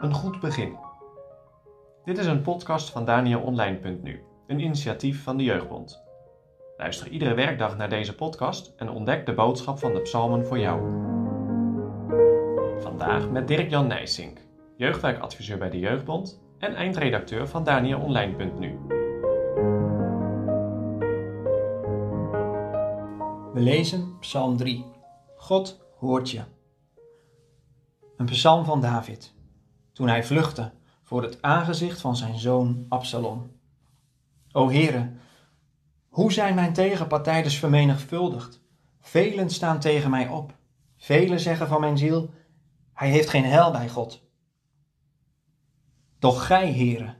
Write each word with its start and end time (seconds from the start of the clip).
Een 0.00 0.12
goed 0.12 0.40
begin. 0.40 0.76
Dit 2.04 2.18
is 2.18 2.26
een 2.26 2.42
podcast 2.42 2.90
van 2.90 3.04
DanielOnline.nu, 3.04 4.22
een 4.46 4.60
initiatief 4.60 5.22
van 5.22 5.36
de 5.36 5.44
Jeugdbond. 5.44 6.04
Luister 6.76 7.08
iedere 7.08 7.34
werkdag 7.34 7.76
naar 7.76 7.88
deze 7.88 8.14
podcast 8.14 8.72
en 8.76 8.90
ontdek 8.90 9.26
de 9.26 9.34
boodschap 9.34 9.78
van 9.78 9.92
de 9.92 10.00
psalmen 10.00 10.46
voor 10.46 10.58
jou. 10.58 10.80
Vandaag 12.80 13.30
met 13.30 13.48
Dirk-Jan 13.48 13.86
Nijsink, 13.86 14.38
jeugdwerkadviseur 14.76 15.58
bij 15.58 15.70
de 15.70 15.78
Jeugdbond 15.78 16.40
en 16.58 16.74
eindredacteur 16.74 17.48
van 17.48 17.64
DanielOnline.nu. 17.64 18.78
We 23.52 23.60
lezen 23.60 24.18
Psalm 24.20 24.56
3. 24.56 24.84
God 25.36 25.85
hoort 25.96 26.30
je. 26.30 26.44
Een 28.16 28.26
psalm 28.26 28.64
van 28.64 28.80
David, 28.80 29.34
toen 29.92 30.08
hij 30.08 30.24
vluchtte 30.24 30.72
voor 31.02 31.22
het 31.22 31.42
aangezicht 31.42 32.00
van 32.00 32.16
zijn 32.16 32.38
zoon 32.38 32.86
Absalom. 32.88 33.50
O 34.52 34.70
Heere, 34.70 35.12
hoe 36.08 36.32
zijn 36.32 36.54
mijn 36.54 36.72
tegenpartijders 36.72 37.58
vermenigvuldigd? 37.58 38.60
Velen 39.00 39.50
staan 39.50 39.80
tegen 39.80 40.10
mij 40.10 40.28
op. 40.28 40.54
Velen 40.96 41.40
zeggen 41.40 41.68
van 41.68 41.80
mijn 41.80 41.98
ziel, 41.98 42.30
hij 42.92 43.10
heeft 43.10 43.28
geen 43.28 43.44
hel 43.44 43.70
bij 43.70 43.88
God. 43.88 44.22
Doch 46.18 46.46
gij, 46.46 46.72
Heere, 46.72 47.14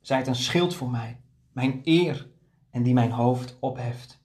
zijt 0.00 0.26
een 0.26 0.34
schild 0.34 0.74
voor 0.74 0.90
mij, 0.90 1.20
mijn 1.52 1.80
eer 1.84 2.28
en 2.70 2.82
die 2.82 2.94
mijn 2.94 3.10
hoofd 3.10 3.56
opheft. 3.60 4.20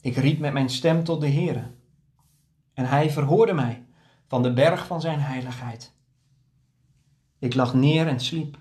Ik 0.00 0.16
riep 0.16 0.38
met 0.38 0.52
mijn 0.52 0.70
stem 0.70 1.04
tot 1.04 1.20
de 1.20 1.28
Heere, 1.28 1.70
en 2.74 2.84
hij 2.84 3.10
verhoorde 3.10 3.52
mij 3.52 3.84
van 4.26 4.42
de 4.42 4.52
berg 4.52 4.86
van 4.86 5.00
zijn 5.00 5.20
heiligheid. 5.20 5.92
Ik 7.38 7.54
lag 7.54 7.74
neer 7.74 8.06
en 8.06 8.20
sliep. 8.20 8.58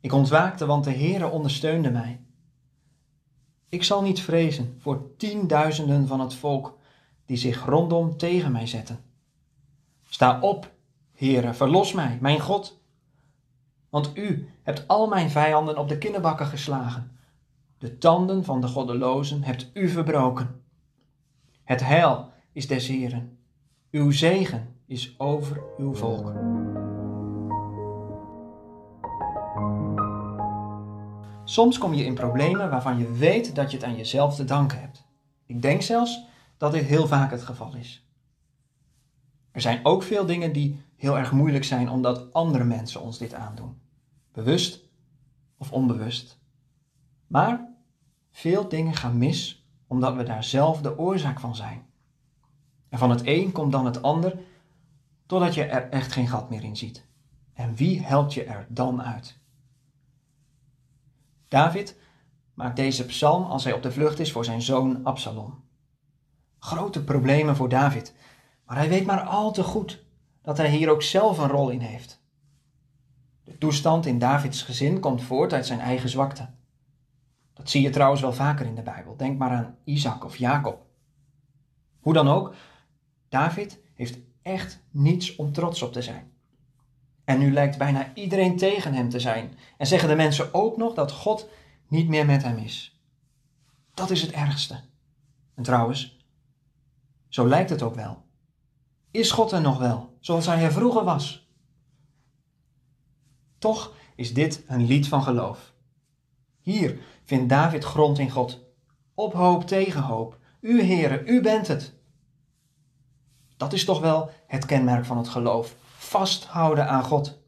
Ik 0.00 0.12
ontwaakte, 0.12 0.66
want 0.66 0.84
de 0.84 0.92
Heere 0.92 1.28
ondersteunde 1.28 1.90
mij. 1.90 2.20
Ik 3.68 3.84
zal 3.84 4.02
niet 4.02 4.20
vrezen 4.20 4.76
voor 4.78 5.16
tienduizenden 5.16 6.06
van 6.06 6.20
het 6.20 6.34
volk 6.34 6.78
die 7.26 7.36
zich 7.36 7.64
rondom 7.64 8.16
tegen 8.16 8.52
mij 8.52 8.66
zetten. 8.66 8.98
Sta 10.04 10.40
op, 10.40 10.72
Heere, 11.12 11.54
verlos 11.54 11.92
mij, 11.92 12.18
mijn 12.20 12.40
God. 12.40 12.80
Want 13.88 14.10
u 14.14 14.50
hebt 14.62 14.88
al 14.88 15.08
mijn 15.08 15.30
vijanden 15.30 15.78
op 15.78 15.88
de 15.88 15.98
kinderbakken 15.98 16.46
geslagen. 16.46 17.16
De 17.78 17.98
tanden 17.98 18.44
van 18.44 18.60
de 18.60 18.66
goddelozen 18.66 19.42
hebt 19.42 19.70
u 19.74 19.88
verbroken. 19.88 20.62
Het 21.64 21.80
heil 21.80 22.31
is 22.52 22.66
des 22.66 22.88
Heren. 22.88 23.38
Uw 23.90 24.10
zegen 24.10 24.76
is 24.86 25.14
over 25.18 25.62
uw 25.78 25.94
volk. 25.94 26.32
Soms 31.44 31.78
kom 31.78 31.94
je 31.94 32.04
in 32.04 32.14
problemen 32.14 32.70
waarvan 32.70 32.98
je 32.98 33.12
weet 33.12 33.54
dat 33.54 33.70
je 33.70 33.76
het 33.76 33.86
aan 33.86 33.96
jezelf 33.96 34.34
te 34.34 34.44
danken 34.44 34.80
hebt. 34.80 35.04
Ik 35.46 35.62
denk 35.62 35.82
zelfs 35.82 36.24
dat 36.56 36.72
dit 36.72 36.84
heel 36.84 37.06
vaak 37.06 37.30
het 37.30 37.42
geval 37.42 37.74
is. 37.74 38.06
Er 39.50 39.60
zijn 39.60 39.80
ook 39.82 40.02
veel 40.02 40.26
dingen 40.26 40.52
die 40.52 40.80
heel 40.96 41.18
erg 41.18 41.32
moeilijk 41.32 41.64
zijn 41.64 41.90
omdat 41.90 42.32
andere 42.32 42.64
mensen 42.64 43.00
ons 43.00 43.18
dit 43.18 43.34
aandoen. 43.34 43.80
Bewust 44.32 44.84
of 45.56 45.72
onbewust. 45.72 46.38
Maar 47.26 47.68
veel 48.30 48.68
dingen 48.68 48.94
gaan 48.94 49.18
mis 49.18 49.66
omdat 49.86 50.14
we 50.14 50.22
daar 50.22 50.44
zelf 50.44 50.80
de 50.80 50.98
oorzaak 50.98 51.40
van 51.40 51.56
zijn. 51.56 51.86
En 52.92 52.98
van 52.98 53.10
het 53.10 53.20
een 53.24 53.52
komt 53.52 53.72
dan 53.72 53.84
het 53.84 54.02
ander, 54.02 54.38
totdat 55.26 55.54
je 55.54 55.64
er 55.64 55.88
echt 55.88 56.12
geen 56.12 56.28
gat 56.28 56.50
meer 56.50 56.64
in 56.64 56.76
ziet. 56.76 57.06
En 57.54 57.74
wie 57.74 58.02
helpt 58.02 58.34
je 58.34 58.44
er 58.44 58.66
dan 58.68 59.02
uit? 59.02 59.38
David 61.48 61.98
maakt 62.54 62.76
deze 62.76 63.06
psalm 63.06 63.44
als 63.44 63.64
hij 63.64 63.72
op 63.72 63.82
de 63.82 63.92
vlucht 63.92 64.18
is 64.18 64.32
voor 64.32 64.44
zijn 64.44 64.62
zoon 64.62 65.04
Absalom. 65.04 65.64
Grote 66.58 67.04
problemen 67.04 67.56
voor 67.56 67.68
David, 67.68 68.14
maar 68.66 68.76
hij 68.76 68.88
weet 68.88 69.06
maar 69.06 69.20
al 69.20 69.52
te 69.52 69.62
goed 69.62 70.04
dat 70.42 70.56
hij 70.56 70.70
hier 70.70 70.90
ook 70.90 71.02
zelf 71.02 71.38
een 71.38 71.48
rol 71.48 71.70
in 71.70 71.80
heeft. 71.80 72.22
De 73.44 73.58
toestand 73.58 74.06
in 74.06 74.18
Davids 74.18 74.62
gezin 74.62 75.00
komt 75.00 75.22
voort 75.22 75.52
uit 75.52 75.66
zijn 75.66 75.80
eigen 75.80 76.08
zwakte. 76.08 76.48
Dat 77.52 77.70
zie 77.70 77.82
je 77.82 77.90
trouwens 77.90 78.20
wel 78.20 78.32
vaker 78.32 78.66
in 78.66 78.74
de 78.74 78.82
Bijbel. 78.82 79.16
Denk 79.16 79.38
maar 79.38 79.50
aan 79.50 79.76
Isaac 79.84 80.24
of 80.24 80.36
Jacob. 80.36 80.86
Hoe 82.00 82.12
dan 82.12 82.28
ook, 82.28 82.54
David 83.32 83.80
heeft 83.94 84.18
echt 84.42 84.82
niets 84.90 85.36
om 85.36 85.52
trots 85.52 85.82
op 85.82 85.92
te 85.92 86.02
zijn. 86.02 86.32
En 87.24 87.38
nu 87.38 87.52
lijkt 87.52 87.78
bijna 87.78 88.14
iedereen 88.14 88.56
tegen 88.56 88.94
hem 88.94 89.08
te 89.08 89.20
zijn. 89.20 89.58
En 89.78 89.86
zeggen 89.86 90.08
de 90.08 90.14
mensen 90.14 90.54
ook 90.54 90.76
nog 90.76 90.94
dat 90.94 91.12
God 91.12 91.48
niet 91.88 92.08
meer 92.08 92.26
met 92.26 92.42
hem 92.42 92.56
is. 92.56 93.00
Dat 93.94 94.10
is 94.10 94.22
het 94.22 94.30
ergste. 94.30 94.80
En 95.54 95.62
trouwens, 95.62 96.18
zo 97.28 97.48
lijkt 97.48 97.70
het 97.70 97.82
ook 97.82 97.94
wel. 97.94 98.22
Is 99.10 99.30
God 99.30 99.52
er 99.52 99.60
nog 99.60 99.78
wel, 99.78 100.16
zoals 100.20 100.46
hij 100.46 100.62
er 100.62 100.72
vroeger 100.72 101.04
was? 101.04 101.48
Toch 103.58 103.94
is 104.16 104.34
dit 104.34 104.64
een 104.66 104.86
lied 104.86 105.08
van 105.08 105.22
geloof. 105.22 105.72
Hier 106.60 106.98
vindt 107.24 107.48
David 107.48 107.84
grond 107.84 108.18
in 108.18 108.30
God. 108.30 108.64
Op 109.14 109.32
hoop 109.32 109.66
tegen 109.66 110.02
hoop. 110.02 110.38
U, 110.60 110.82
Heere, 110.82 111.24
u 111.24 111.40
bent 111.40 111.68
het. 111.68 112.00
Dat 113.62 113.72
is 113.72 113.84
toch 113.84 114.00
wel 114.00 114.30
het 114.46 114.66
kenmerk 114.66 115.04
van 115.04 115.16
het 115.16 115.28
geloof. 115.28 115.74
Vasthouden 115.96 116.88
aan 116.88 117.04
God. 117.04 117.38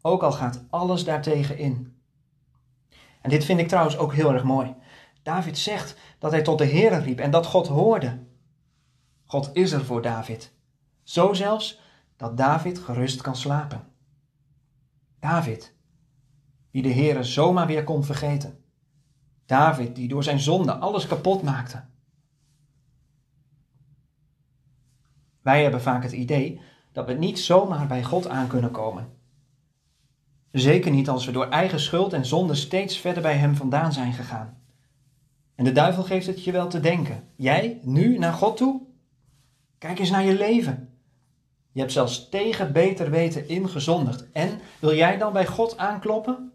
Ook 0.00 0.22
al 0.22 0.32
gaat 0.32 0.64
alles 0.70 1.04
daartegen 1.04 1.58
in. 1.58 1.96
En 3.20 3.30
dit 3.30 3.44
vind 3.44 3.60
ik 3.60 3.68
trouwens 3.68 3.96
ook 3.96 4.14
heel 4.14 4.32
erg 4.32 4.42
mooi. 4.42 4.74
David 5.22 5.58
zegt 5.58 5.96
dat 6.18 6.30
hij 6.30 6.42
tot 6.42 6.58
de 6.58 6.66
Heere 6.66 6.98
riep 6.98 7.18
en 7.18 7.30
dat 7.30 7.46
God 7.46 7.66
hoorde. 7.66 8.18
God 9.24 9.50
is 9.52 9.72
er 9.72 9.84
voor 9.84 10.02
David. 10.02 10.52
Zo 11.02 11.32
zelfs 11.32 11.80
dat 12.16 12.36
David 12.36 12.78
gerust 12.78 13.20
kan 13.20 13.36
slapen. 13.36 13.84
David, 15.20 15.74
die 16.70 16.82
de 16.82 16.92
Heere 16.92 17.24
zomaar 17.24 17.66
weer 17.66 17.84
kon 17.84 18.04
vergeten. 18.04 18.64
David, 19.46 19.94
die 19.94 20.08
door 20.08 20.22
zijn 20.22 20.40
zonde 20.40 20.74
alles 20.74 21.06
kapot 21.06 21.42
maakte. 21.42 21.84
Wij 25.42 25.62
hebben 25.62 25.80
vaak 25.80 26.02
het 26.02 26.12
idee 26.12 26.60
dat 26.92 27.06
we 27.06 27.12
niet 27.12 27.38
zomaar 27.38 27.86
bij 27.86 28.02
God 28.02 28.28
aan 28.28 28.48
kunnen 28.48 28.70
komen. 28.70 29.08
Zeker 30.50 30.90
niet 30.90 31.08
als 31.08 31.26
we 31.26 31.32
door 31.32 31.48
eigen 31.48 31.80
schuld 31.80 32.12
en 32.12 32.26
zonde 32.26 32.54
steeds 32.54 32.98
verder 32.98 33.22
bij 33.22 33.36
Hem 33.36 33.54
vandaan 33.54 33.92
zijn 33.92 34.12
gegaan. 34.12 34.62
En 35.54 35.64
de 35.64 35.72
duivel 35.72 36.02
geeft 36.02 36.26
het 36.26 36.44
je 36.44 36.52
wel 36.52 36.68
te 36.68 36.80
denken. 36.80 37.28
Jij, 37.36 37.80
nu, 37.82 38.18
naar 38.18 38.32
God 38.32 38.56
toe? 38.56 38.82
Kijk 39.78 39.98
eens 39.98 40.10
naar 40.10 40.24
je 40.24 40.34
leven. 40.34 40.96
Je 41.72 41.80
hebt 41.80 41.92
zelfs 41.92 42.28
tegen 42.28 42.72
beter 42.72 43.10
weten 43.10 43.48
ingezondigd. 43.48 44.30
En 44.32 44.60
wil 44.80 44.94
jij 44.94 45.18
dan 45.18 45.32
bij 45.32 45.46
God 45.46 45.76
aankloppen? 45.76 46.52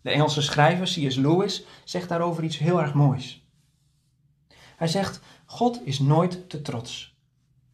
De 0.00 0.10
Engelse 0.10 0.42
schrijver 0.42 0.86
C.S. 0.86 1.16
Lewis 1.16 1.64
zegt 1.84 2.08
daarover 2.08 2.44
iets 2.44 2.58
heel 2.58 2.80
erg 2.80 2.94
moois. 2.94 3.48
Hij 4.76 4.88
zegt: 4.88 5.20
God 5.50 5.86
is 5.86 5.98
nooit 5.98 6.48
te 6.48 6.62
trots. 6.62 7.18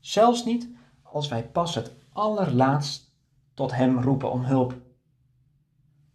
Zelfs 0.00 0.44
niet 0.44 0.68
als 1.02 1.28
wij 1.28 1.48
pas 1.48 1.74
het 1.74 1.92
allerlaatst 2.12 3.14
tot 3.54 3.72
Hem 3.72 4.00
roepen 4.00 4.30
om 4.30 4.44
hulp. 4.44 4.80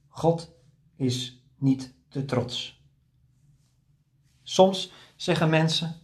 God 0.07 0.51
is 0.95 1.43
niet 1.57 1.93
te 2.07 2.25
trots. 2.25 2.83
Soms 4.43 4.91
zeggen 5.15 5.49
mensen: 5.49 5.95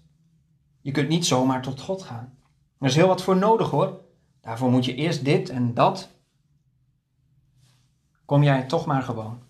Je 0.82 0.92
kunt 0.92 1.10
niet 1.10 1.26
zomaar 1.26 1.62
tot 1.62 1.82
God 1.82 2.04
gaan. 2.04 2.38
Er 2.80 2.88
is 2.88 2.96
heel 2.96 3.08
wat 3.08 3.22
voor 3.22 3.38
nodig 3.38 3.70
hoor. 3.70 4.02
Daarvoor 4.42 4.70
moet 4.70 4.86
je 4.86 4.96
eerst 4.96 5.26
dit 5.26 5.50
en 5.50 5.74
dat. 5.74 6.10
Kom 8.26 8.44
jij 8.44 8.66
toch 8.66 8.86
maar 8.86 9.04
gewoon. 9.04 9.42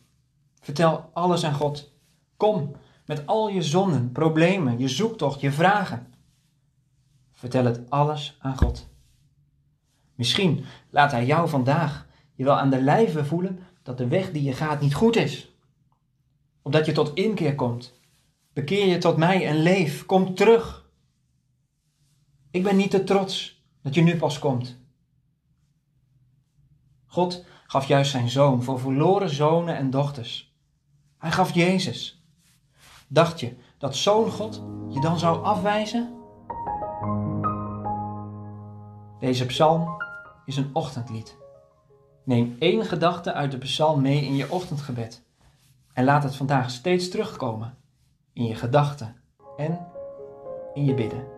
Vertel 0.60 1.10
alles 1.14 1.44
aan 1.44 1.54
God. 1.54 1.92
Kom 2.38 2.76
met 3.08 3.26
al 3.26 3.50
je 3.50 3.62
zonden, 3.62 4.12
problemen, 4.12 4.80
je 4.80 4.88
zoektocht, 4.88 5.42
je 5.42 5.52
vragen. 5.52 6.14
Vertel 7.32 7.66
het 7.66 7.90
alles 7.90 8.38
aan 8.40 8.58
God. 8.58 8.90
Misschien 10.16 10.66
laat 10.90 11.12
Hij 11.12 11.26
jou 11.26 11.50
vandaag 11.50 12.08
je 12.34 12.44
wel 12.44 12.58
aan 12.58 12.70
de 12.70 12.82
lijve 12.82 13.26
voelen 13.26 13.60
dat 13.84 13.98
de 13.98 14.08
weg 14.08 14.32
die 14.32 14.44
je 14.44 14.54
gaat 14.54 14.82
niet 14.82 14.94
goed 14.94 15.16
is. 15.16 15.56
Opdat 16.62 16.86
je 16.86 16.92
tot 16.92 17.14
inkeer 17.14 17.56
komt. 17.56 18.00
Bekeer 18.54 18.88
je 18.88 18.98
tot 18.98 19.18
mij 19.18 19.48
en 19.48 19.56
leef. 19.56 20.06
Kom 20.06 20.36
terug. 20.36 20.90
Ik 22.52 22.64
ben 22.64 22.76
niet 22.76 22.92
te 22.92 23.04
trots 23.04 23.64
dat 23.82 23.94
je 23.94 24.02
nu 24.02 24.18
pas 24.18 24.40
komt. 24.40 24.78
God 27.06 27.46
gaf 27.68 27.88
juist 27.88 28.12
zijn 28.12 28.30
zoon 28.30 28.64
voor 28.64 28.80
verloren 28.80 29.30
zonen 29.30 29.78
en 29.78 29.90
dochters. 29.90 30.56
Hij 31.18 31.32
gaf 31.32 31.54
Jezus. 31.54 32.27
Dacht 33.08 33.40
je 33.40 33.56
dat 33.78 33.96
zo'n 33.96 34.32
God 34.32 34.64
je 34.88 35.00
dan 35.00 35.20
zou 35.20 35.44
afwijzen? 35.44 36.16
Deze 39.20 39.46
psalm 39.46 40.04
is 40.46 40.58
een 40.58 40.70
ochtendlied. 40.74 41.38
Neem 42.24 42.56
één 42.60 42.86
gedachte 42.86 43.34
uit 43.34 43.52
de 43.52 43.58
psalm 43.58 44.02
mee 44.02 44.26
in 44.26 44.36
je 44.36 44.52
ochtendgebed 44.52 45.26
en 45.94 46.04
laat 46.04 46.24
het 46.24 46.36
vandaag 46.36 46.70
steeds 46.70 47.10
terugkomen 47.10 47.78
in 48.34 48.46
je 48.46 48.56
gedachten 48.56 49.16
en 49.58 49.88
in 50.74 50.86
je 50.86 50.94
bidden. 50.94 51.37